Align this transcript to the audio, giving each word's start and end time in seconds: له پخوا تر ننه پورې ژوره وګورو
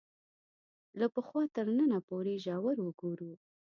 له 0.99 1.05
پخوا 1.13 1.43
تر 1.55 1.65
ننه 1.77 1.99
پورې 2.07 2.33
ژوره 2.45 2.81
وګورو 2.85 3.31